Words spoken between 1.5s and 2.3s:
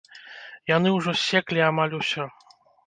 амаль усё.